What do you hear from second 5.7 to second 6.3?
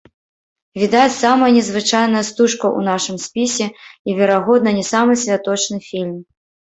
фільм.